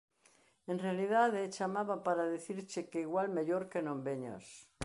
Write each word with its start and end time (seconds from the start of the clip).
En 0.71 0.77
realidade, 0.85 1.51
chamaba 1.55 1.95
para 2.07 2.29
dicirche 2.35 2.79
que 2.89 3.03
igual 3.07 3.27
mellor 3.37 3.63
que 3.71 3.81
non 3.87 3.97
veñas. 4.07 4.45